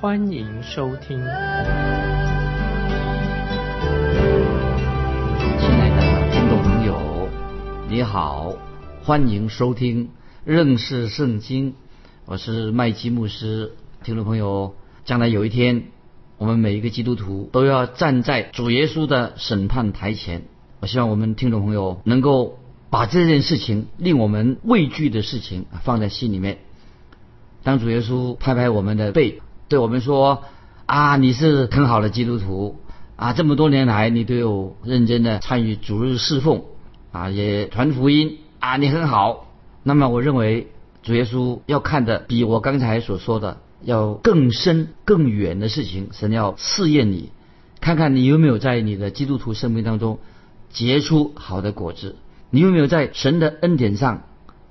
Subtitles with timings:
[0.00, 1.18] 欢迎收听。
[1.18, 1.26] 亲
[5.78, 7.28] 爱的听众朋友，
[7.86, 8.54] 你好，
[9.02, 10.08] 欢迎收听
[10.42, 11.74] 认识圣经。
[12.24, 13.72] 我是麦基牧师，
[14.02, 14.74] 听众朋友，
[15.04, 15.88] 将来有一天，
[16.38, 20.44] 我们每一个基督徒都要站在主耶稣的审判台前。
[20.80, 22.58] 我希望我们听众朋友能够
[22.88, 26.56] 把这件事情令我们畏惧的事情放在心里面。
[27.62, 30.42] 当主耶稣拍拍我们的背，对我们说
[30.84, 32.76] ：“啊，你是很好的基督徒
[33.16, 36.64] 啊，这么多年来你都有认真的参与主日侍奉
[37.12, 39.46] 啊，也传福音啊，你很好。”
[39.82, 40.68] 那么我认为。
[41.02, 47.30] 主耶稣要看的比我刚才所说的要更深更远的事情，神要试验你，
[47.80, 50.18] 看看你有没有在你的基督徒生命当中
[50.68, 52.16] 结出好的果子，
[52.50, 54.24] 你有没有在神的恩典上，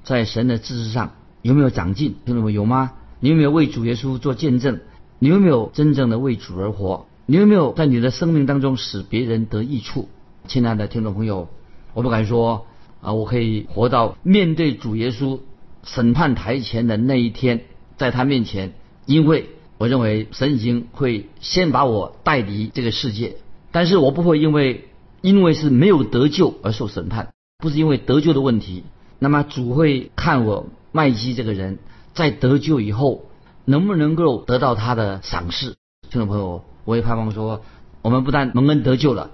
[0.04, 2.18] 在神的知识上有没有长进？
[2.26, 2.92] 听懂没有吗？
[3.20, 4.82] 你有没有为主耶稣做见证？
[5.20, 7.06] 你有没有真正的为主而活？
[7.26, 10.10] 你有没有在你的生命当中使别人得益处？
[10.48, 11.50] 亲爱的听众朋友，
[11.94, 12.66] 我不敢说
[13.02, 15.40] 啊，我可以活到面对主耶稣。
[15.82, 17.62] 审判台前的那一天，
[17.96, 18.74] 在他面前，
[19.06, 23.38] 因为我认为神已经会先把我带离这个世界，
[23.72, 24.90] 但是我不会因为
[25.22, 28.84] 因为是没有得救而受审判，不是因为得救的问题。
[29.20, 31.80] 那么主会看我麦基这个人
[32.14, 33.24] 在得救以后
[33.70, 35.76] 能不能够得到他的赏识。
[36.10, 37.62] 听众朋友，我也盼望说，
[38.02, 39.30] 我们不但蒙恩得救了，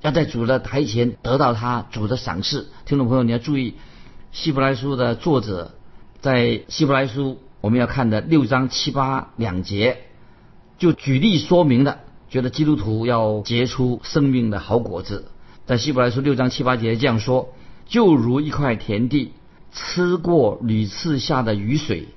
[0.00, 2.68] 要在主的台前得到他主的赏识。
[2.86, 3.74] 听众朋友，你要注意，
[4.32, 5.74] 希伯来书的作者。
[6.22, 9.98] 在希伯来书我们要看的六章七八两节，
[10.78, 11.98] 就举例说明了，
[12.30, 15.30] 觉得基督徒要结出生命的好果子。
[15.66, 17.50] 在希伯来书六章七八节这样说：
[17.86, 19.32] 就如一块田地，
[19.72, 22.08] 吃过屡次下的雨水，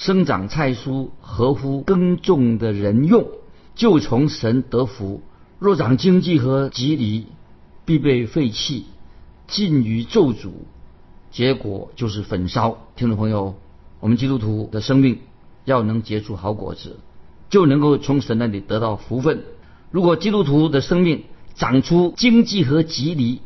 [0.00, 3.26] 生长菜蔬，合乎耕种的人用，
[3.74, 5.20] 就从神得福；
[5.58, 7.26] 若长经济和吉利，
[7.84, 8.86] 必被废弃，
[9.46, 10.52] 尽于咒诅。
[11.30, 12.78] 结果就是焚烧。
[12.96, 13.56] 听众朋友，
[14.00, 15.18] 我们基督徒的生命
[15.66, 16.96] 要能结出好果子，
[17.50, 19.44] 就能够从神那里得到福分。
[19.90, 21.24] 如果基督徒的生命
[21.54, 23.42] 长出经济和吉利，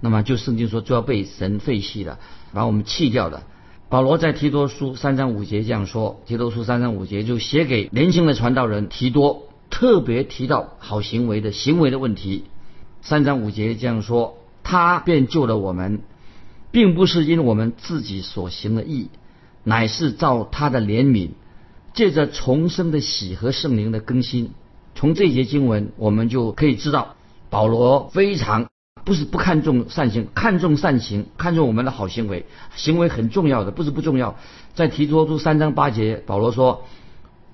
[0.00, 2.18] 那么就圣经说就要被神废弃了，
[2.52, 3.44] 把我们弃掉了。
[3.88, 12.44] 保罗在提多书三章五节这样说：提多书三章五节就写给年轻的传道人提多，特别提到好行为的行为的问题。
[13.00, 16.02] 三章五节这样说：他便救了我们。
[16.72, 19.08] 并不是因我们自己所行的义，
[19.64, 21.30] 乃是照他的怜悯，
[21.94, 24.50] 借着重生的喜和圣灵的更新。
[24.94, 27.14] 从这节经文，我们就可以知道，
[27.48, 28.66] 保罗非常
[29.06, 32.44] 不是不看重善行，看重善行，看重我们的好行为，
[32.74, 34.36] 行为很重要的，不是不重要。
[34.74, 36.82] 在提多书三章八节，保罗说：“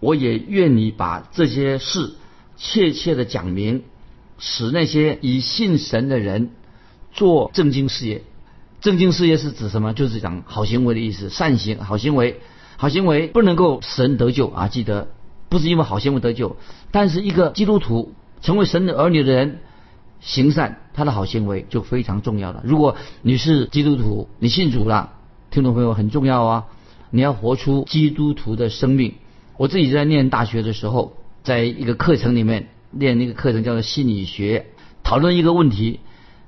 [0.01, 2.15] 我也愿你把这些事
[2.57, 3.83] 切切的讲明，
[4.39, 6.53] 使那些以信神的人
[7.13, 8.23] 做正经事业。”
[8.81, 9.93] 正经事业是指什么？
[9.93, 12.41] 就是讲好行为的意思，善行、好行为、
[12.79, 14.69] 好行为不能够使人得救啊！
[14.69, 15.09] 记得，
[15.51, 16.57] 不是因为好行为得救，
[16.91, 19.61] 但是一个基督徒成为神的儿女的人，
[20.21, 22.63] 行善，他的好行为就非常重要了。
[22.65, 25.11] 如果你是基督徒，你信主了，
[25.51, 26.65] 听众朋友很重要啊！
[27.11, 29.15] 你要活出基督徒的生命。
[29.57, 34.67] 我自己在念大学的时候，在一个课程里面念那个课程叫做心理学，
[35.03, 36.01] 讨论一个问题，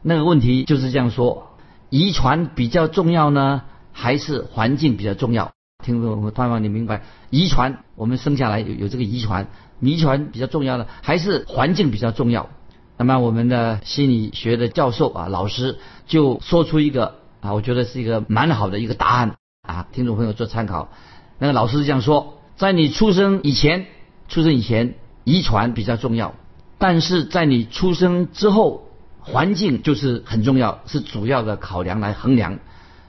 [0.02, 1.50] 那个问题就是这样说。
[1.90, 3.62] 遗传比较重要呢，
[3.92, 5.52] 还是环境比较重要？
[5.84, 9.48] 听众们，盼望你明白，遗传我们生下来有有这个遗传，
[9.80, 12.48] 遗传比较重要呢，还是环境比较重要？
[12.96, 20.90] 那么我们的心理学的教授啊，老师就说出一个啊，我觉得是一个蛮好的一个答案啊，听众朋友做参考。
[21.38, 23.86] 那个老师这样说，在你出生以前，
[24.28, 24.94] 出生以前
[25.24, 26.34] 遗传比较重要，
[26.78, 28.82] 但是在你出生之后。
[29.26, 32.58] 环境就是很重要，是主要的考量来衡量。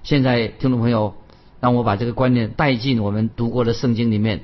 [0.03, 1.13] 现在听众朋友，
[1.59, 4.43] 让我把这个观念带进我们读过的圣经里面，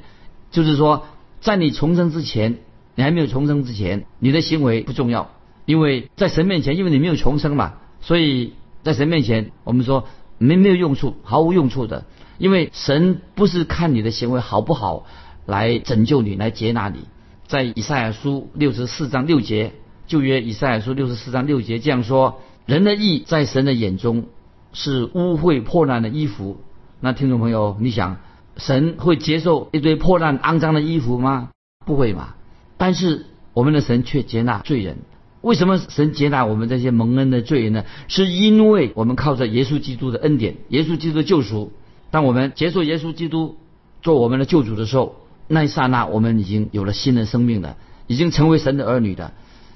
[0.51, 1.05] 就是说，
[1.39, 2.57] 在你重生之前，
[2.95, 5.31] 你还没有重生之前，你的行为不重要，
[5.65, 8.53] 因为在神面前，因为你没有重生嘛，所以
[8.83, 10.07] 在神面前，我们说
[10.37, 12.05] 没没有用处，毫无用处的，
[12.37, 15.05] 因为神不是看你的行为好不好
[15.45, 17.05] 来拯救你，来接纳你。
[17.47, 19.73] 在以赛亚书六十四章六节，
[20.07, 24.25] 旧约以赛亚书六十四章六节这样说：人的义在神的眼中
[24.73, 26.61] 是污秽破烂的衣服。
[26.99, 28.17] 那听众朋友，你想，
[28.57, 31.49] 神会接受一堆破烂肮脏的衣服吗？
[31.85, 32.35] 不会嘛。
[32.81, 34.97] 但是我们的神却接纳罪人。
[35.41, 37.85] 为什么神接纳我们这些蒙恩的罪人呢？
[38.07, 41.71] 是因为我们靠着耶稣基督的恩典，耶稣基督的救赎。
[42.09, 43.57] 当我们接受耶稣基督
[44.01, 45.17] 做我们的救主的时候，
[45.47, 49.31] 那一刹那，我们已经有了新的生命了，已经成为神的儿女的。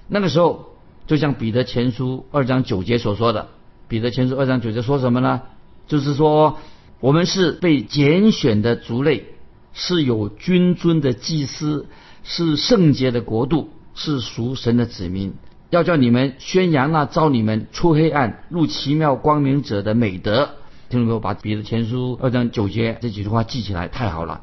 [0.08, 0.70] 那个时候，
[1.06, 3.50] 就像彼得前书二章九节所说的，
[3.88, 5.44] 彼得前书二章九节说什么呢？
[5.86, 6.58] 就是说，
[7.00, 9.28] 我们是被拣选的族类，
[9.74, 11.86] 是有君尊的祭司，
[12.28, 15.36] 是圣洁的国度，是属神的子民。
[15.70, 20.50] 要叫你们宣扬那招你们出黑暗入奇妙光明者的美德。
[20.90, 24.42] 听众朋友，把彼得前书二章九节这几句话记起来，太好了。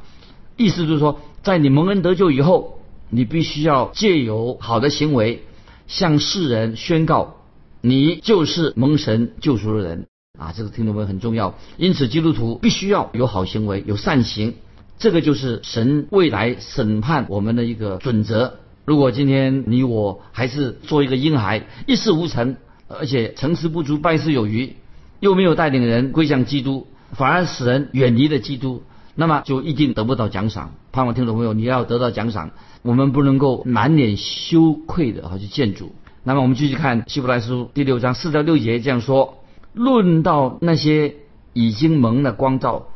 [0.57, 2.79] 意思就是说，在你蒙恩得救以后，
[3.11, 5.43] 你必须要借由好的行为，
[5.89, 7.37] 向世人宣告，
[7.81, 10.07] 你就是蒙神救赎的人
[10.39, 10.53] 啊！
[10.57, 11.55] 这个听众朋友很重要。
[11.79, 14.55] 因此，基督徒必须要有好行为，有善行，
[14.99, 18.55] 这个就是神未来审判我们的一个准则。
[18.85, 22.57] 如果今天你我还是做一个婴孩，一事无成，
[22.89, 24.75] 而且成事不足败事有余，
[25.21, 28.83] 又没有带领人归向基督，反而使人远离了基督，
[29.15, 30.75] 那么就一定得不到奖赏。
[30.91, 32.51] 盼望听众朋友，你要得到奖赏，
[32.83, 35.95] 我们不能够满脸羞愧的去见主。
[36.25, 39.39] 那么我们继续看希伯来书第六章四到六节这样说：
[39.75, 41.15] 论到那些
[41.53, 42.89] 已经蒙了光照，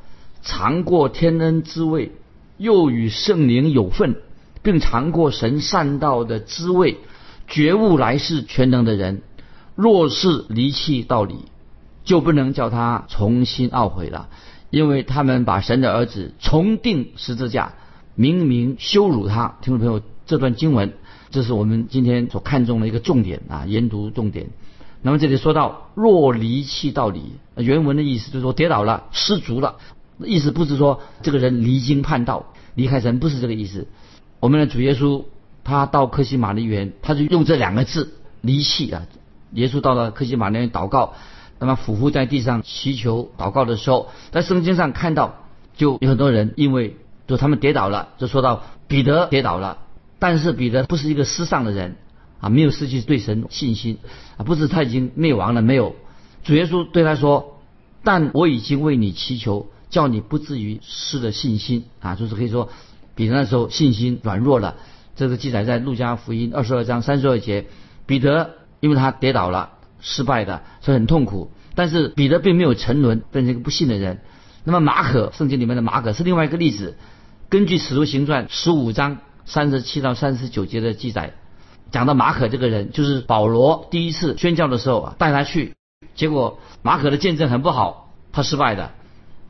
[0.46, 2.12] 尝过天恩滋味，
[2.56, 4.16] 又与圣灵有份。
[4.62, 6.96] 并尝过神善道的滋味，
[7.46, 9.22] 觉悟来世全能的人，
[9.76, 11.36] 若是离弃道理，
[12.02, 14.28] 就不能叫他重新懊悔了，
[14.70, 17.74] 因为他们把神的儿子重定十字架，
[18.16, 19.56] 明明羞辱他。
[19.62, 20.94] 听众朋友，这段经文，
[21.30, 24.48] 这是我们今天所看重的一个重点啊，研读重点。
[25.00, 29.76] 那么这里说到若离弃道理，原文的意思就是说跌倒了，失足了，
[30.24, 33.86] 意思不是说这个人离经叛道，离开神，不是这个意思。
[34.40, 35.24] 我们的主耶稣，
[35.64, 39.06] 他到克西马利园，他就用这两个字离弃啊。
[39.52, 41.14] 耶稣到了克西马利园祷告，
[41.58, 45.46] 那么俯伏在地上祈求祷告的时候，在圣经上看到，
[45.76, 46.96] 就有很多人因为
[47.26, 49.78] 就他们跌倒了，就说到彼得跌倒了，
[50.18, 51.96] 但是彼得不是一个失丧的人
[52.40, 53.98] 啊，没有失去对神信心
[54.36, 55.94] 啊，不是他已经灭亡了没有？
[56.44, 57.58] 主耶稣对他说
[58.04, 59.66] ：“但我已经为你祈求，
[59.96, 62.68] 叫你不至于失了信心啊，就是可以说。”
[63.16, 64.74] 彼得那时候信心软弱了，
[65.14, 67.64] 这个记载在路加福音二十二章三十二节。
[68.04, 69.70] 彼得因为他跌倒了，
[70.02, 71.50] 失败的，所以很痛苦。
[71.74, 74.20] 但是彼得并没有沉沦，变成一个不信的人。
[74.64, 76.98] 那么马可圣经里面的马可是另外一个例子。
[77.48, 79.16] 根据使徒行传十五章
[79.46, 81.32] 三十七到三十九节的记载，
[81.90, 85.74] 讲到马可这个人，就是保罗第一次宣教的时候，带他去，
[86.14, 88.90] 结果马可的见证很不好，他失败的。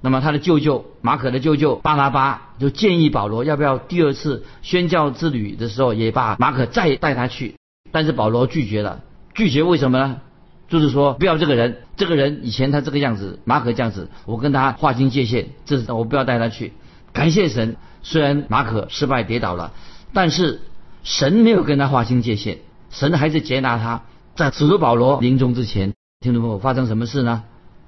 [0.03, 7.57] 那么他的舅舅马可的舅舅巴拿巴就建议保罗要不要第二次宣教之旅的时候也把马可再带他去，
[7.91, 9.01] 但是保罗拒绝了。
[9.35, 10.21] 拒绝为什么呢？
[10.69, 16.73] 就是说不要这个人，这个人以前他这个样子，马可这样子，我跟他划清界限，这是我不要带他去。
[17.12, 19.73] 感谢神，虽然马可失败跌倒了，
[20.12, 20.61] 但是
[21.03, 22.59] 神没有跟他划清界限，
[22.91, 24.03] 神还是接纳他。
[24.35, 27.45] 在使徒保罗临终之前，听众朋友发生什么事呢？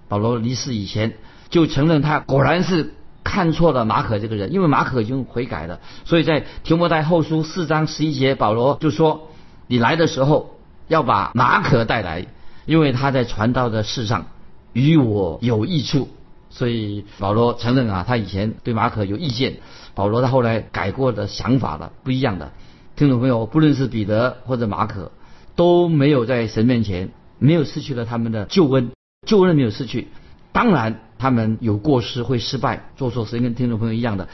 [0.09, 1.15] 保罗离世以前。
[1.51, 9.29] 就承认他果然是看错了马可这个人，因为马可已经悔改了，所以在提摩太后书四章十一节，保罗就说
[9.69, 12.27] ：“你来的时候要把马可带来，
[12.67, 14.27] 因为他在传道的事上
[14.73, 16.09] 与我有益处。”
[16.51, 19.59] 所以保罗承认啊，他以前对马可有意见。
[19.95, 22.53] 保罗他后来改过的想法了，不一样的。
[22.97, 25.13] 听众朋友，不论是彼得或者马可，
[25.57, 28.93] 都没有在神面前没有失去了他们的救恩，
[29.27, 30.09] 救恩没有失去。
[30.53, 34.29] 当然，他们有过失，会失败，做错事，跟听众朋友一样的。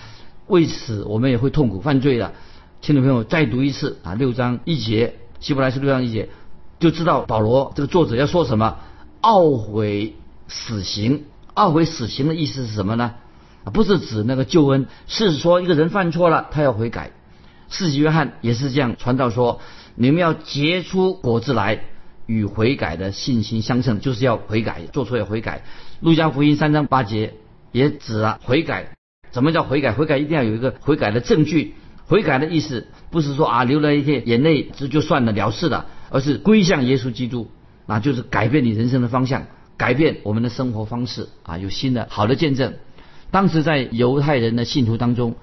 [0.46, 2.32] 为此，我们也会痛苦犯罪的。
[2.82, 6.28] 听众朋友，再读一次啊，六章一节，希伯来书六章一节，
[6.78, 8.76] 就知道保罗这个作者要说什么。
[9.22, 10.16] 懊悔
[10.48, 11.24] 死刑，
[11.54, 13.14] 懊悔死刑的意思是什么呢？
[13.64, 17.12] 啊，不是指那个救恩，是说一个人犯错了，他要悔改。
[17.70, 19.60] 四级约翰也是这样传道说，
[19.94, 21.84] 你们要结出果子来。
[22.26, 25.62] 与悔改的信心相称，就是要悔改，做错要悔改。
[26.00, 27.34] 路加福音三章八节
[27.72, 28.88] 也指了悔改。
[29.32, 29.92] 什么叫悔改？
[29.92, 31.74] 悔改一定要有一个悔改的证据。
[32.06, 37.50] 悔改的意思不是说啊流了一些眼泪这就算了了事了，而是归向耶稣基督，
[37.86, 42.74] 那就是改变你人生的方向，改变我们的生活方式啊，有新的好的见证。
[43.30, 45.34] 当时在犹太人的信徒当中，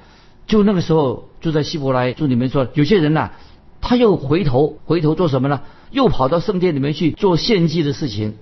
[0.46, 3.32] 就那个时候，就在希伯来书里面说，有些人呐、
[3.82, 5.62] 他又回头回头做什么呢？
[5.90, 8.36] 又跑到圣殿里面去做献祭的事情。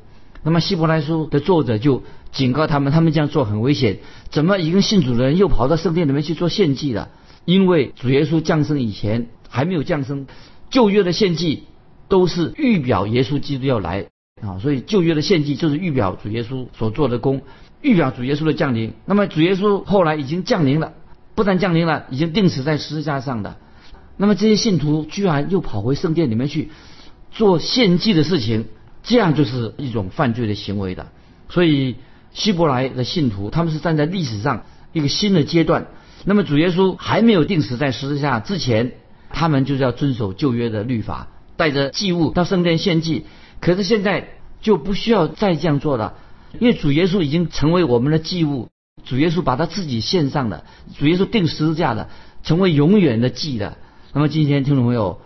[0.44, 4.00] 那么希伯来书的作者就警告他们，他们这样做很危险。
[4.30, 7.10] 怎么一个信主的人又跑到圣殿里面去做献祭了？
[7.46, 10.28] 因为主耶稣降生以前还没有降生，
[10.70, 11.64] 旧约的献祭
[12.08, 14.06] 都是预表耶稣基督要来
[14.42, 17.42] 啊，所以旧约的献祭就是预表主耶稣所做的功，
[17.82, 18.94] 预表主耶稣的降临。
[19.06, 20.94] 那么主耶稣后来已经降临了，
[21.34, 23.58] 不但降临了，已经钉死在十字架上的。
[24.22, 26.72] 那么这些信徒居然又跑回圣殿里面去
[27.32, 28.66] 做献祭的事情，
[29.02, 31.08] 这样就是一种犯罪的行为的。
[31.48, 31.96] 所以
[32.34, 35.88] 希伯来的信徒他们是站在历史上一个新的阶段。
[36.26, 38.92] 那么主耶稣还没有钉死在十字架之前，
[39.30, 43.26] 他们就是要遵守旧约的律法，带着祭物到圣殿献祭。
[43.62, 44.28] 可是现在
[44.62, 46.16] 就不需要再这样做了，
[46.60, 48.68] 因为主耶稣已经成为我们的祭物，
[49.06, 50.66] 主耶稣把他自己献上了，
[50.98, 52.10] 主耶稣钉十字架的，
[52.44, 53.78] 成为永远的祭了。
[54.12, 55.20] 那么今天听众朋友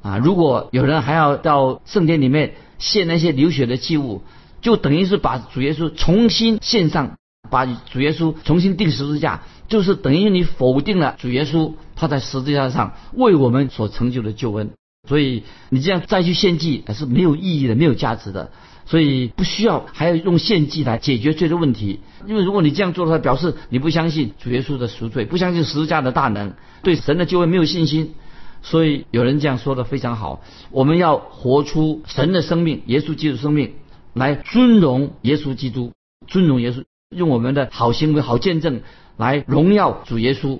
[0.00, 4.22] 啊，如果有人还要到圣殿里面献那些流血的祭物，
[4.60, 7.16] 就等于是把主耶稣重新献上，
[7.50, 14.70] 把主耶稣重新钉十字架，就是等于你否定了主耶稣他在十字架上为我们所成就的救恩。
[15.08, 18.52] 所以你这样再去献祭是没有意义的，没有价值的。
[18.86, 28.14] 所以不需要还要用献祭来解决罪的问题，因为如果你这样做的话，表示你不相信主耶稣的赎罪，不相信十字架的大能，对神的救恩没有信心。
[28.62, 33.72] 所以有人这样说的非常好，我们要活出神的生命，耶稣基督生命，
[34.14, 35.92] 来尊荣耶稣基督，
[36.26, 36.84] 尊荣耶稣，
[37.16, 38.82] 用我们的好行为、好见证
[39.16, 40.58] 来荣耀主耶稣。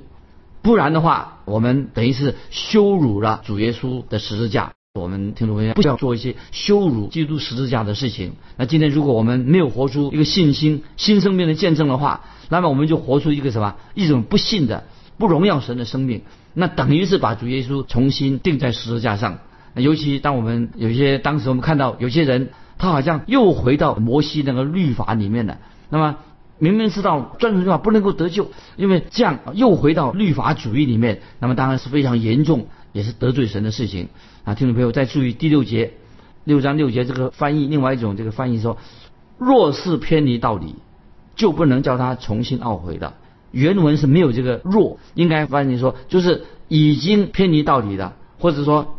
[0.63, 4.73] 不然的话，我们等于是羞辱了主耶稣的十字架。
[4.95, 8.33] 我们听众朋友不要做一些羞辱基督十字架的事情。
[8.57, 13.77] 那今天如果我们没有活出一个信心、新生命的见证的话，那么我们就活出一个什么？
[13.95, 14.85] 一种不信的、
[15.17, 16.23] 不荣耀神的生命。
[16.55, 19.39] 那等于是把主耶稣重新钉在十字架上。
[19.75, 25.59] 尤其当我们有些当时我们看到有些人，他好像又回到摩西那个律法里面了。
[25.89, 26.17] 那么
[26.59, 34.09] 明明知道遵守律法不能够得救，因为这样又回到律法主义里面，那么当然是非常严重，也是得罪神的事情。
[34.43, 35.93] 啊，听众朋友再注意第六节，
[36.43, 38.79] 六章六节这个翻译，另外一种这个翻译说，
[39.39, 40.75] 若是偏离道理，
[41.37, 43.15] 就不能叫他重新懊悔的。
[43.51, 48.99] 原文是没有这个若，应该翻译说就是已经偏离道理的，或者说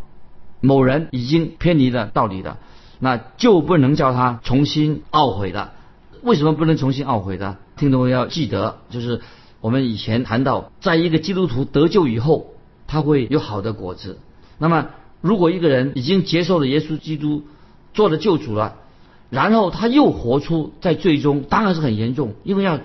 [0.61, 2.57] 某人已经偏离了道理的，
[2.99, 5.71] 那就不能叫他重新懊悔的。
[6.21, 7.57] 为什么不能重新懊悔的？
[7.77, 9.21] 听众要记得，就是
[9.61, 12.53] 我们以前谈到，在一个基督徒得救以后，
[12.87, 14.19] 他会有好的果子。
[14.57, 14.89] 那么。
[15.21, 17.43] 如果一个人已经接受了耶稣基督
[17.93, 18.75] 做了救主了，
[19.29, 22.79] 然后他又活出在最终，当然是很严重，因为要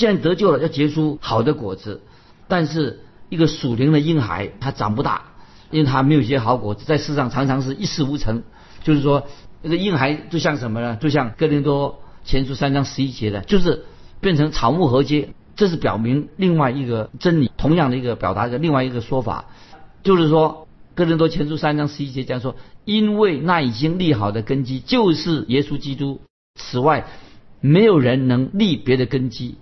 [0.00, 2.00] 既然得救了，要结出好的果子。
[2.48, 5.24] 但是一个属灵的婴孩，他长不大，
[5.70, 8.42] 因为他没有结好果子，在世上常常是一事无成。
[8.82, 9.26] 就是说，
[9.60, 10.96] 那个婴孩就像什么呢？
[10.96, 13.84] 就像哥林多前书三章十一节的，就是
[14.22, 15.34] 变成草木合接。
[15.54, 19.50] 这是表明另外一个真理，同样的一个表达的另外一个说法，
[20.02, 20.66] 就是说。
[20.92, 26.20] 哥林多前书三章十一节讲说，因为那已经立好的根基就是耶稣基督，
[26.56, 27.06] 此外
[27.60, 29.56] 没有人能立别的根基。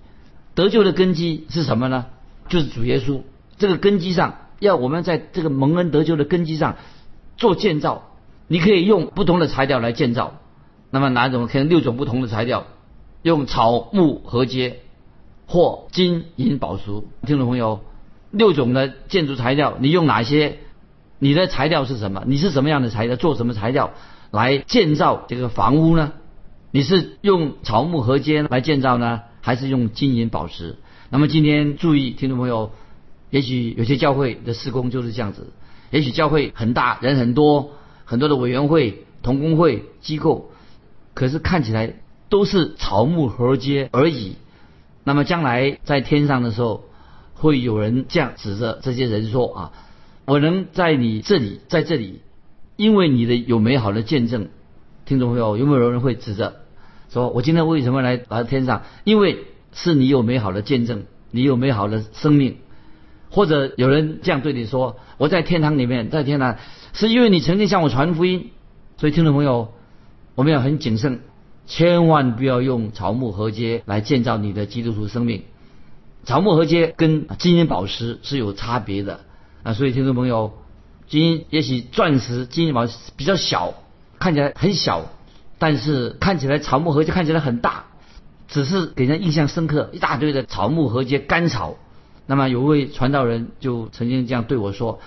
[0.59, 2.07] 得救的根基是什么呢？
[2.49, 3.21] 就是主耶稣。
[3.59, 6.79] 这个根基上，要我们在这个蒙恩得救的根基上
[7.37, 8.09] 做建造。
[8.49, 10.35] 你可以用不同的材料来建造。
[10.91, 11.47] 那么哪种？
[11.47, 12.67] 可能六种不同的材料，
[13.23, 14.81] 用草木合接
[15.47, 16.87] 或金银宝石。
[17.25, 17.79] 听众朋友，
[18.33, 20.59] 六种的建筑材料，你用哪些？
[21.21, 22.25] 你的材料是什么？
[22.27, 23.15] 你是什么样的材料？
[23.15, 23.93] 做什么材料
[24.33, 26.15] 来建造这个房屋呢？
[26.73, 30.77] 你是用草木合接来建造呢，还是用金银宝石？
[31.09, 32.71] 那么今天注意，听众朋友，
[33.31, 35.55] 也许有些教会的施工就是这样子，
[35.91, 37.71] 也许教会很大，人很多，
[38.05, 40.51] 很多的委员会、同工会机构，
[41.15, 41.95] 可是看起来
[42.29, 44.37] 都是草木合接而已。
[45.03, 46.85] 那么将来在天上的时候，
[47.33, 49.73] 会有人这样指着这些人说啊。
[50.27, 52.21] 我能在你这里，在这里，
[52.77, 54.51] 因为你的有美好的见证，
[55.07, 56.57] 听众朋友有没有人会指着
[57.11, 58.83] 说，我今天为什么来来天上？
[59.05, 62.57] 因为是你有美好的见证，你有美好的生命，
[63.31, 66.57] 或者有人这样对你说，我在天堂里面，在天堂
[66.93, 68.51] 是因为你曾经向我传福音。
[68.97, 69.73] 所以听众朋友，
[70.35, 71.21] 我们要很谨慎，
[71.67, 75.45] 千万不要用草木合接来建造你的基督徒生命。
[76.25, 79.21] 草木合接跟金银宝石是有差别的。
[79.63, 80.53] 啊，所以听众朋友，
[81.09, 83.75] 金也许钻石、金银宝石比较小，
[84.19, 85.07] 看起来很小，
[85.59, 87.85] 但是看起来草木合接看起来很大，
[88.47, 89.91] 只是给人印象深刻。
[89.93, 91.77] 一大堆的草木合接干草，
[92.27, 95.01] 那么有位传道人就曾经这样对我说：“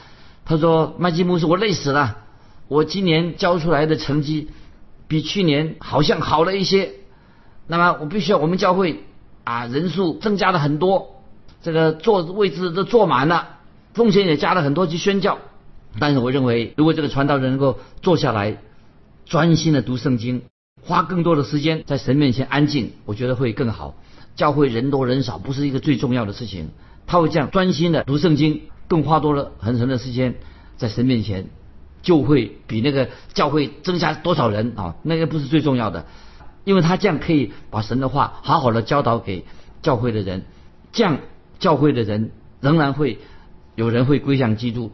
[0.46, 2.18] 他说麦基牧师，我累死了，
[2.68, 4.50] 我今年交出来的成绩
[5.08, 6.92] 比去年好像好了一些。
[7.68, 9.04] 那么我必须要我们教会
[9.46, 11.22] 啊人数增加了很多，
[11.62, 13.60] 这个坐位置都坐满了，
[13.94, 15.38] 奉献也加了很多去宣教。
[16.00, 18.58] 但是我认为，如果这个传道人能够坐下来，
[19.32, 20.42] 专心的读圣经，
[20.84, 23.96] 花更多的时间在神面前安静，我觉得会更好。
[24.36, 26.72] 教会人多人少不是一个最重要的事情。”
[27.08, 30.36] 他会这样专心的读圣经，更花多了很长的时间
[30.76, 31.48] 在神面前，
[32.02, 36.08] 就会比那个教会增加多少人啊，那个不是最重要的，
[36.66, 39.46] 因为他这样可以把神的话好好的教导给
[39.82, 40.44] 教会的人，
[40.92, 41.20] 这样
[41.58, 43.18] 教会的人仍然会
[43.76, 44.92] 有人会归向基督，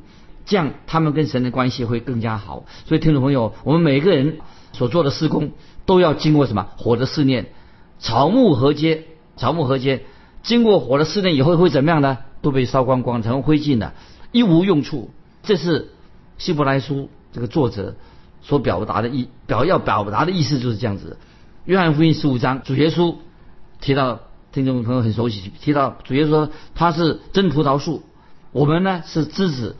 [0.47, 2.65] 这样他们跟神的关系会更加好。
[2.87, 4.39] 所以听众朋友，我们每个人
[4.73, 5.51] 所做的施工
[5.85, 7.51] 都要经过什么火的试炼，
[7.99, 9.03] 草木合接，
[9.35, 10.05] 草木合接。
[10.41, 12.17] 经过火的试炼以后会怎么样呢？
[12.41, 13.93] 都被烧光光，成灰烬了，
[14.31, 15.11] 一无用处。
[15.43, 15.89] 这是
[16.37, 17.95] 希伯来书这个作者
[18.41, 21.17] 所表达的意表要表达的意思就是这样子。
[21.65, 23.15] 约翰福音十五章，主耶稣
[23.81, 24.21] 提到，
[24.53, 28.03] 听众朋友很熟悉，提到主耶稣说他是真葡萄树，
[28.53, 29.75] 我们呢是枝子，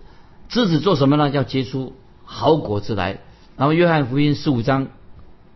[0.49, 1.29] 枝子做什么呢？
[1.29, 3.19] 要结出好果子来。
[3.57, 4.87] 然后约翰福音十五章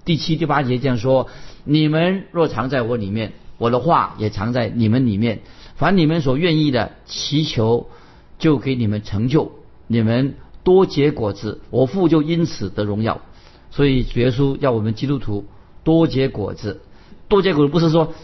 [0.06, 1.28] 第七、第八节这样说：
[1.64, 3.34] 你们若藏在我里面。
[3.58, 5.42] 我的话也藏在你们里面，
[5.76, 7.92] 凡你们所愿意的祈求，
[8.40, 9.52] 就给你们成就。
[9.86, 10.34] 你们
[10.64, 13.22] 多结果子，我父就因此得荣耀。
[13.70, 15.46] 所以主耶稣要我们基督徒
[15.84, 16.82] 多结果子，
[17.28, 18.16] 多结果子不是说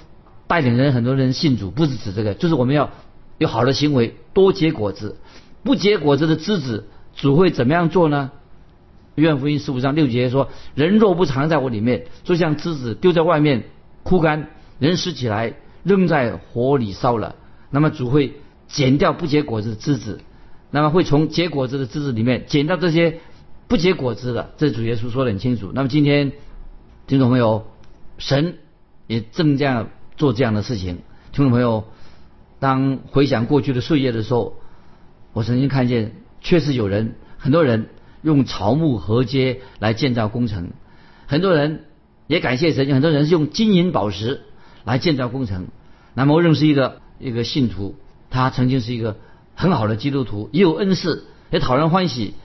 [0.48, 2.90] 带领人很多人信主，不是指这个，就是我们要
[3.38, 5.18] 有好的行为，多结果子。
[5.64, 8.32] 不结果子的枝子，主会怎么样做呢？
[9.16, 13.64] 约翰福音十五章六节说：人若不藏在我里面，就像枝子丢在外面
[14.04, 14.50] 枯干。
[14.80, 17.36] 人拾起来扔在火里烧了，
[17.72, 18.36] 那么主会
[18.68, 20.22] 剪掉不结果子的枝子，
[20.70, 23.20] 那么会从结果子的枝子里面剪掉这些
[23.68, 24.52] 不结果子的。
[24.58, 25.72] 这主耶稣说得很清楚。
[25.74, 26.32] 那么今天
[27.08, 27.66] 听众朋友，
[28.20, 28.60] 神
[29.08, 31.00] 也正这样做这样的事情。
[31.32, 31.86] 听众朋友，
[32.60, 34.58] 当回想过去的岁月的时候，
[35.38, 37.90] 我曾经看见确实有人，很多人
[38.24, 40.70] 用草木合接来建造工程，
[41.28, 41.86] 很多人
[42.26, 44.42] 也感谢神，很多人是用金银宝石。
[44.88, 45.68] 来建造工程。
[46.14, 47.98] 那么我认识一个一个信徒，
[48.30, 49.18] 他曾经是一个
[49.54, 52.36] 很好的基督徒，也有恩赐，也讨人欢喜。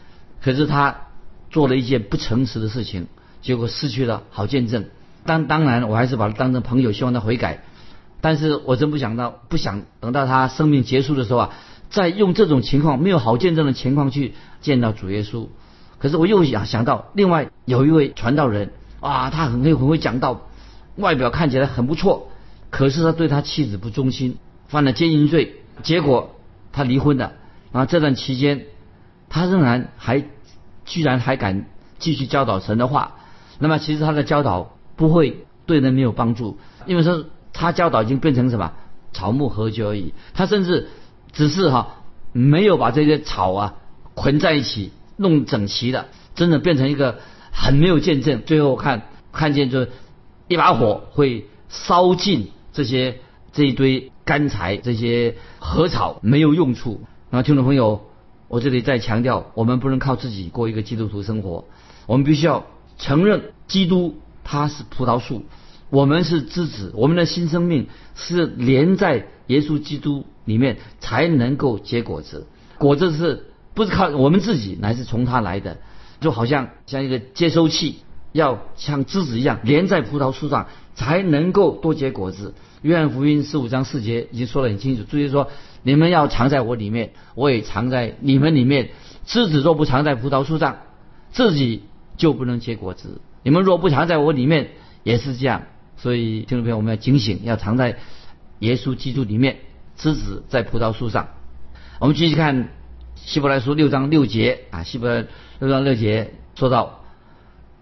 [0.43, 1.03] 可是他
[1.51, 3.07] 做了一件不诚实的事情，
[3.43, 4.87] 结果失去了好见证。
[5.25, 7.63] 当当然，我还是把他当成朋友，希望他悔改。
[8.21, 11.51] 但是我真不想到，不想等到他生命结束的时候啊，
[11.93, 15.47] 在用这种情况没有好见证的情况去见到主耶稣。
[15.99, 20.49] 可是我又想想到，另外有一位传道人，啊，他很会很会讲道，
[20.97, 22.29] 外表看起来很不错。
[22.71, 26.35] 可是他对他妻子不忠心，犯了奸淫罪，结果
[26.73, 27.35] 他离婚了。
[27.73, 28.65] 啊这段期间，
[29.29, 30.25] 他仍然还
[30.87, 31.67] 居然还敢
[31.99, 33.17] 继续教导神的话。
[33.59, 38.73] 那么其实他的教导不会对人没有帮助，因为说他教导已经变成什么
[39.13, 40.15] 草木合居而已。
[40.35, 40.89] 他甚至
[41.33, 41.97] 只是哈
[42.33, 43.75] 没有把这些草啊
[44.15, 47.21] 捆在一起弄整齐的，真的变成一个
[47.53, 48.43] 很没有见证。
[48.43, 49.87] 最后看看见就
[50.49, 52.51] 一把火会烧尽。
[52.75, 53.19] 这些
[53.53, 57.03] 这一堆干柴，这些禾草没有用处。
[57.29, 58.07] 那听众朋友，
[58.49, 61.67] 我这里再强调，我们不能靠自己过一个基督徒生活，
[62.07, 62.65] 我们必须要
[62.97, 65.45] 承认基督他是葡萄树，
[65.93, 72.47] 我们是枝子，我们的新生命是连在耶稣基督里面才能够结果子。
[72.79, 75.77] 果子是不是靠我们自己，乃是从他来的？
[76.19, 77.99] 就好像像一个接收器，
[78.33, 80.67] 要像枝子一样连在葡萄树上。
[80.95, 82.53] 才能够多结果子。
[82.83, 85.49] 约翰福音十五章四节已经说得很清楚，注意说：
[85.83, 88.91] 你们要藏在我里面，我也藏在你们里面。
[89.25, 90.81] 枝子若不藏在葡萄树上，
[91.31, 91.85] 自己
[92.19, 93.23] 就不能结果子。
[93.43, 95.63] 你们若不藏在我里面，也是这样。
[96.03, 97.97] 所以听众朋友，我们要警醒，要藏在
[98.59, 99.59] 耶稣基督里面。
[99.97, 101.29] 枝子在葡萄树上。
[102.01, 102.71] 我们继续看
[103.15, 105.25] 希伯来书六章六节啊，希伯来
[105.61, 107.05] 六章六节说到：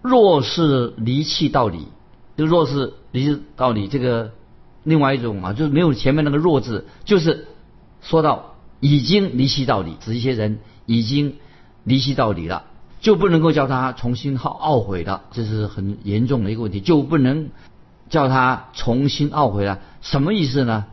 [0.03, 1.87] 若是离弃道理。
[2.37, 4.33] 就若是离弃道理，这个
[4.83, 7.47] 另外一种啊，就是没有前面那个弱字，就是
[8.01, 11.37] 说到已经离弃道理，指一些人已经
[11.83, 12.65] 离弃道理了，
[12.99, 17.49] 就不能够叫他重新好懊悔了，这是很严重的一个问题，就不能
[18.11, 19.79] 叫他重新懊悔了。
[20.01, 20.85] 什么意思呢？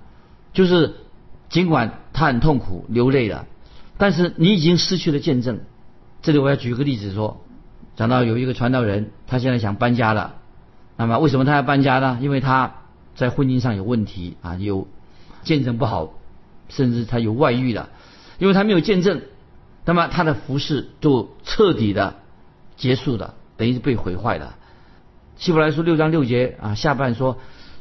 [0.54, 0.94] 就是
[1.50, 3.44] 尽管他很痛苦流泪了，
[3.98, 5.61] 但是你已经失去了见证。
[6.22, 7.44] 这里我要举个例子说，
[7.96, 10.37] 讲到有一个传道人，他现在想搬家了。
[10.96, 12.18] 那么为什么他要搬家呢？
[12.20, 12.74] 因为他
[13.14, 14.87] 在婚姻上有问题啊，有
[15.42, 16.12] 见证不好，
[16.68, 17.88] 甚至他有外遇了，
[18.38, 19.22] 因为他没有见证，
[19.85, 22.16] 那么他的服饰就彻底的
[22.76, 24.57] 结束了，等于是被毁坏了。
[25.38, 27.38] 希伯来书六章六节啊，下半说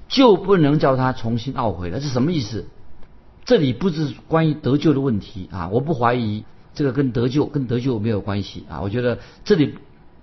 [0.07, 2.67] 就不能叫他重新懊悔了，是什么意思？
[3.45, 9.73] 这里不是关于得救的问题啊，我不怀疑这个跟得救跟得救没有关系啊，我觉得这里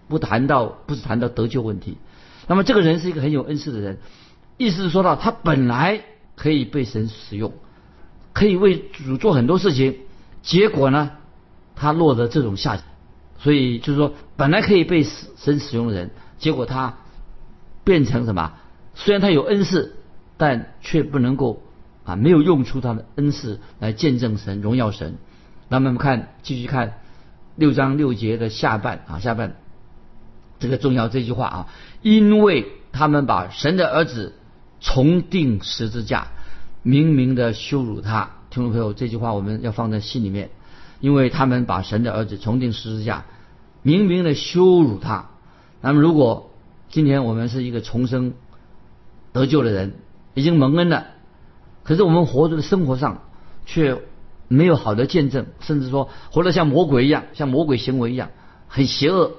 [0.07, 1.97] 不谈到不是谈到得救问题。
[2.47, 3.99] 那么这个人是一个很有恩赐的人，
[4.57, 6.03] 意思是说到他本来
[6.37, 7.53] 可以被神使用，
[8.33, 9.97] 可以为主做很多事情，
[10.42, 11.11] 结果呢，
[11.75, 12.85] 他落得这种下场，
[13.40, 16.99] 所以就是说本来可以被神使用的人，结果他。
[17.85, 18.53] 变成什么？
[18.94, 19.97] 虽然他有恩赐，
[20.37, 21.62] 但却不能够
[22.05, 25.16] 啊，没有用出他的恩赐来见证神、荣耀神。
[25.68, 26.94] 那么我们看，继续看
[27.57, 29.57] 六章六节的下半啊，下半
[30.59, 31.68] 这个重要这句话啊，
[32.03, 34.35] 因为他们把神的儿子
[34.81, 36.29] 重定十字架，
[36.83, 38.31] 明明的羞辱他。
[38.51, 40.51] 听众朋友，这句话我们要放在心里面，
[41.01, 43.25] 因为他们把神的儿子重定十字架，
[43.83, 45.31] 明明的羞辱他。
[45.81, 46.54] 那么如果
[46.94, 48.35] 今天我们是一个重生
[49.33, 49.94] 得救的人，
[50.35, 51.07] 已经蒙恩了。
[51.83, 53.22] 可是我们活着的生活上
[53.66, 54.00] 却
[54.46, 58.30] 没有好的见证，甚至说活得像魔鬼一样，像魔鬼行为一样，
[58.68, 59.33] 很邪恶。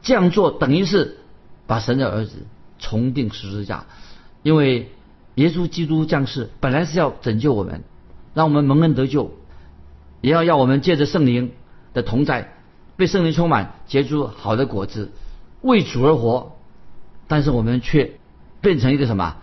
[0.00, 1.18] 这样做等于是
[1.66, 2.46] 把神的儿子
[2.78, 3.84] 重定十字架，
[4.42, 4.90] 因为
[5.34, 7.84] 耶稣基督降世本来是要拯救我们，
[8.32, 9.32] 让我们蒙恩得救，
[10.22, 11.52] 也要要我们借着圣灵
[11.92, 12.54] 的同在，
[12.96, 15.12] 被圣灵充满，结出好的果子，
[15.60, 16.55] 为主而活。
[17.28, 18.12] 但是我们却
[18.60, 19.36] 变成一个什么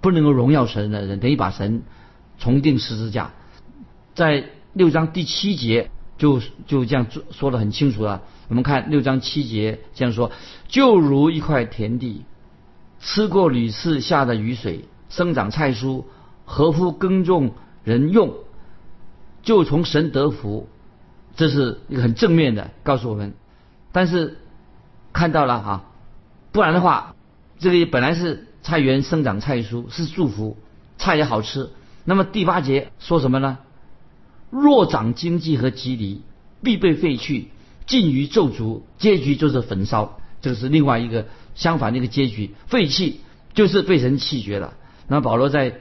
[0.00, 1.82] 不能够荣耀神的人，等于把神
[2.38, 3.32] 重定十字架。
[4.14, 8.22] 在六章第七节就就这样说说的很清楚了。
[8.48, 10.30] 我们看六章七节这样说：
[10.68, 12.24] 就如一块田地，
[13.00, 16.04] 吃过屡次下的雨水，生长菜蔬，
[16.44, 18.34] 合乎耕种人用，
[19.42, 20.68] 就从神得福。
[21.34, 23.34] 这是一个很正面的告诉我们。
[23.90, 24.38] 但是
[25.12, 25.84] 看到了啊，
[26.52, 27.16] 不然的话。
[27.58, 30.56] 这里本来是菜园生长菜蔬是祝福，
[30.98, 31.70] 菜也好吃。
[32.04, 33.58] 那么第八节说什么呢？
[34.50, 36.20] 若长荆棘和棘藜，
[36.62, 37.48] 必被废去，
[37.86, 40.18] 尽于咒诅，结局就是焚烧。
[40.40, 43.20] 这个是另外一个相反的一个结局，废弃
[43.54, 44.74] 就是被神弃绝了。
[45.08, 45.80] 那保罗在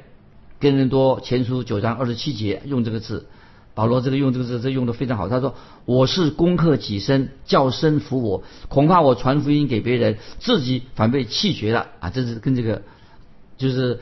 [0.59, 3.27] 跟人多前书九章二十七节用这个字。
[3.75, 5.27] 保罗这个用这个字，这用的非常好。
[5.29, 5.55] 他说
[5.85, 8.43] ：“我是攻克己身，叫身服我。
[8.67, 12.11] 恐怕我传福音给别人，自己反被弃绝了啊！
[12.11, 12.83] 这是跟这个
[13.57, 14.01] 就是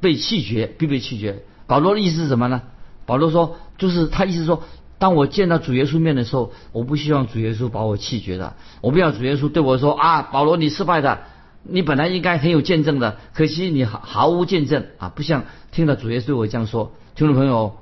[0.00, 2.60] 被弃绝，必被弃绝。”保罗的意思是什么呢？
[3.06, 4.62] 保罗说，就是他意思说，
[4.98, 8.54] 当我见到主耶稣面的时候，我不希望主耶稣把我弃绝的。
[8.82, 11.20] 我不要主耶稣对我说：“啊，保罗，你失败的，
[11.62, 17.78] 你本来应该很有见证的，可惜你毫毫无见证啊！”不像听到主耶稣对我这样说，听众朋友。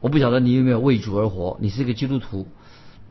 [0.00, 1.58] 我不晓得你有没有为主而活？
[1.60, 2.48] 你是一个基督徒，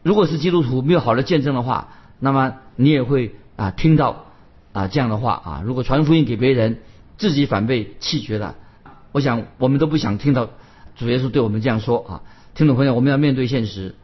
[0.02, 4.26] 如果是基督徒没有好的见证的话，那么你也会啊听到
[4.74, 5.64] 啊这样的话啊。
[5.64, 6.80] 如果传福音给别人，
[7.18, 8.56] 自己反被弃绝了，
[9.12, 10.50] 我想我们都不想听到
[10.96, 12.24] 主耶稣对我们这样说啊。
[12.56, 13.96] 听众朋友，我们要面对现实。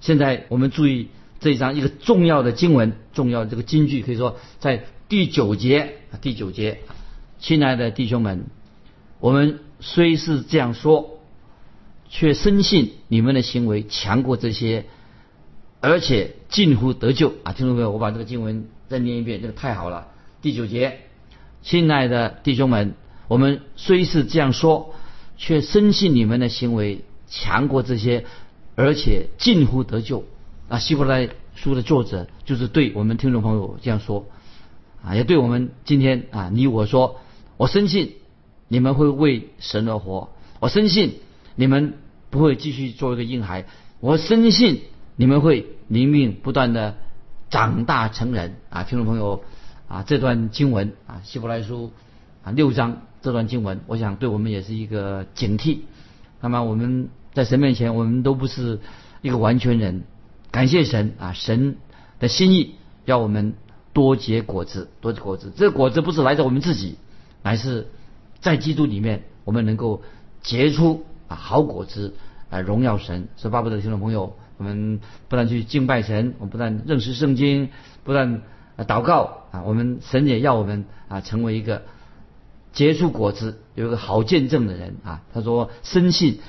[0.00, 1.08] 现在我们注意
[1.40, 6.82] 这一章一个重要的经文，重要的这个金句，可以说在第九节第九节，
[7.40, 8.44] 亲爱的弟兄们，
[9.18, 11.17] 我们虽是这样说。
[12.08, 14.86] 却深信你们的行为强过这些，
[15.80, 17.52] 而且近乎得救啊！
[17.52, 20.08] 听众朋友，我把这个经文再念一遍，这个太好了。
[20.40, 21.00] 第九节，
[21.62, 22.94] 亲爱的弟兄们，
[23.28, 24.94] 我们虽是这样说，
[25.36, 28.24] 却深信你们的行为强过这些，
[28.74, 30.24] 而且近乎得救
[30.68, 30.78] 啊！
[30.78, 34.26] 希伯来书的作者就是对我们听众朋友这样说
[35.04, 37.20] 啊，也对我们今天啊你我说，
[37.58, 38.14] 我深信
[38.66, 41.20] 你们会为神而活，我深信。
[41.58, 41.94] 你们
[42.30, 43.64] 不会继续做一个婴孩，
[43.98, 44.82] 我深信
[45.16, 46.94] 你们会灵命不断的
[47.50, 48.84] 长大成人啊！
[48.84, 49.42] 听众朋友
[49.88, 51.90] 啊，这段经文啊，希伯来书
[52.44, 55.78] 啊六章这段经文，我想对我们也是一个警惕。
[56.40, 58.78] 那么我们在神面前，我们都不是
[59.20, 60.04] 一个完全人，
[60.52, 61.76] 感谢神啊，神
[62.20, 63.54] 的心意要我们
[63.92, 65.52] 多结果子，多结果子。
[65.56, 66.98] 这果子不是来自我们自己，
[67.42, 67.88] 乃是
[68.38, 70.04] 在基督里面，我们能够
[70.40, 71.04] 结出。
[71.28, 72.14] 啊，好果子
[72.50, 73.28] 啊，荣耀神！
[73.36, 77.68] 所以，巴不得听众朋友，我们不但去敬拜神，我们不但认识圣经，
[78.02, 78.42] 不但
[78.78, 81.82] 祷告啊，我们神也要我们啊，成为一个
[82.72, 85.22] 结出果子、有一个好见证的人啊。
[85.34, 86.40] 他说：“深信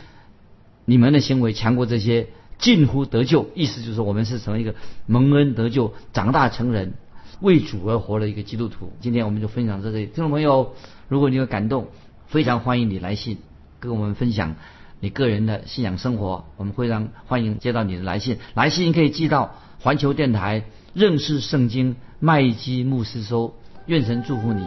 [0.86, 6.94] 你们的行为强过这些，近乎得救。”意思就是我们是成为一个蒙恩得救、长大成人、
[7.42, 8.94] 为主而活的一个基督徒。
[9.02, 10.74] 今天我们就分享到这里，听众朋友，
[11.08, 11.88] 如果你有感动，
[12.28, 13.38] 非常欢迎你来信。
[13.80, 14.56] 跟我们分享
[15.00, 20.64] 你个人的信仰生活，我们会让欢迎接到你的来信，来信可以寄到环球电台
[20.94, 23.56] 认识圣经麦基牧师收。
[23.86, 24.62] 愿神祝福你，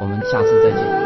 [0.00, 1.05] 我们下次再见。